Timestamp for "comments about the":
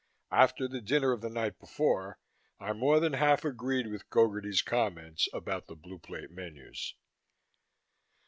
4.65-5.75